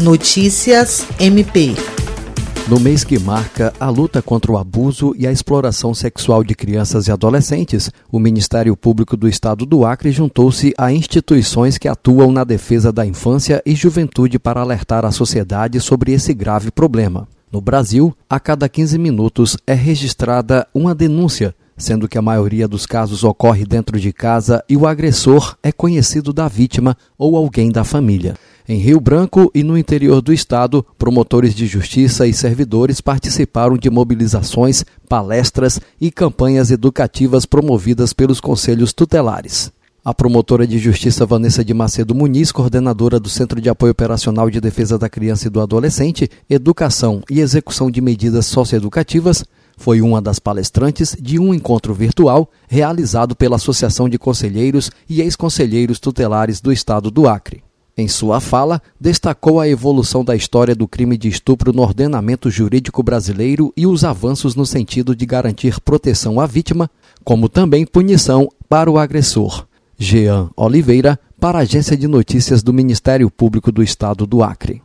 Notícias 0.00 1.06
MP. 1.20 1.74
No 2.66 2.80
mês 2.80 3.04
que 3.04 3.18
marca 3.18 3.70
a 3.78 3.90
luta 3.90 4.22
contra 4.22 4.50
o 4.50 4.56
abuso 4.56 5.14
e 5.14 5.26
a 5.26 5.32
exploração 5.32 5.92
sexual 5.92 6.42
de 6.42 6.54
crianças 6.54 7.06
e 7.06 7.12
adolescentes, 7.12 7.90
o 8.10 8.18
Ministério 8.18 8.74
Público 8.74 9.14
do 9.14 9.28
Estado 9.28 9.66
do 9.66 9.84
Acre 9.84 10.10
juntou-se 10.10 10.72
a 10.78 10.90
instituições 10.90 11.76
que 11.76 11.86
atuam 11.86 12.32
na 12.32 12.44
defesa 12.44 12.90
da 12.90 13.04
infância 13.04 13.62
e 13.66 13.74
juventude 13.74 14.38
para 14.38 14.62
alertar 14.62 15.04
a 15.04 15.10
sociedade 15.10 15.78
sobre 15.80 16.12
esse 16.12 16.32
grave 16.32 16.70
problema. 16.70 17.28
No 17.52 17.60
Brasil, 17.60 18.16
a 18.28 18.40
cada 18.40 18.70
15 18.70 18.96
minutos 18.96 19.58
é 19.66 19.74
registrada 19.74 20.66
uma 20.72 20.94
denúncia, 20.94 21.54
sendo 21.76 22.08
que 22.08 22.16
a 22.16 22.22
maioria 22.22 22.66
dos 22.66 22.86
casos 22.86 23.22
ocorre 23.22 23.66
dentro 23.66 24.00
de 24.00 24.14
casa 24.14 24.64
e 24.66 24.78
o 24.78 24.86
agressor 24.86 25.58
é 25.62 25.70
conhecido 25.70 26.32
da 26.32 26.48
vítima 26.48 26.96
ou 27.18 27.36
alguém 27.36 27.70
da 27.70 27.84
família. 27.84 28.34
Em 28.70 28.76
Rio 28.76 29.00
Branco 29.00 29.50
e 29.52 29.64
no 29.64 29.76
interior 29.76 30.22
do 30.22 30.32
estado, 30.32 30.86
promotores 30.96 31.56
de 31.56 31.66
justiça 31.66 32.24
e 32.24 32.32
servidores 32.32 33.00
participaram 33.00 33.76
de 33.76 33.90
mobilizações, 33.90 34.84
palestras 35.08 35.80
e 36.00 36.08
campanhas 36.08 36.70
educativas 36.70 37.44
promovidas 37.44 38.12
pelos 38.12 38.40
conselhos 38.40 38.92
tutelares. 38.92 39.72
A 40.04 40.14
promotora 40.14 40.68
de 40.68 40.78
justiça 40.78 41.26
Vanessa 41.26 41.64
de 41.64 41.74
Macedo 41.74 42.14
Muniz, 42.14 42.52
coordenadora 42.52 43.18
do 43.18 43.28
Centro 43.28 43.60
de 43.60 43.68
Apoio 43.68 43.90
Operacional 43.90 44.48
de 44.48 44.60
Defesa 44.60 44.96
da 44.96 45.08
Criança 45.08 45.48
e 45.48 45.50
do 45.50 45.60
Adolescente, 45.60 46.30
Educação 46.48 47.24
e 47.28 47.40
Execução 47.40 47.90
de 47.90 48.00
Medidas 48.00 48.46
Socioeducativas, 48.46 49.44
foi 49.76 50.00
uma 50.00 50.22
das 50.22 50.38
palestrantes 50.38 51.16
de 51.20 51.40
um 51.40 51.52
encontro 51.52 51.92
virtual 51.92 52.48
realizado 52.68 53.34
pela 53.34 53.56
Associação 53.56 54.08
de 54.08 54.16
Conselheiros 54.16 54.92
e 55.08 55.20
Ex-Conselheiros 55.22 55.98
Tutelares 55.98 56.60
do 56.60 56.70
Estado 56.70 57.10
do 57.10 57.28
Acre. 57.28 57.64
Em 58.00 58.08
sua 58.08 58.40
fala, 58.40 58.80
destacou 58.98 59.60
a 59.60 59.68
evolução 59.68 60.24
da 60.24 60.34
história 60.34 60.74
do 60.74 60.88
crime 60.88 61.18
de 61.18 61.28
estupro 61.28 61.70
no 61.70 61.82
ordenamento 61.82 62.50
jurídico 62.50 63.02
brasileiro 63.02 63.74
e 63.76 63.86
os 63.86 64.04
avanços 64.04 64.54
no 64.54 64.64
sentido 64.64 65.14
de 65.14 65.26
garantir 65.26 65.78
proteção 65.80 66.40
à 66.40 66.46
vítima, 66.46 66.90
como 67.22 67.46
também 67.46 67.84
punição 67.84 68.48
para 68.70 68.90
o 68.90 68.96
agressor. 68.96 69.66
Jean 69.98 70.48
Oliveira, 70.56 71.20
para 71.38 71.58
a 71.58 71.60
Agência 71.60 71.94
de 71.94 72.08
Notícias 72.08 72.62
do 72.62 72.72
Ministério 72.72 73.30
Público 73.30 73.70
do 73.70 73.82
Estado 73.82 74.26
do 74.26 74.42
Acre. 74.42 74.80